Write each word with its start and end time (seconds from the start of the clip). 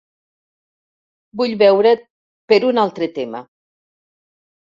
Vull 1.41 1.53
veure't 1.59 1.91
per 2.53 2.59
un 2.71 2.83
altre 2.85 3.11
tema. 3.19 3.43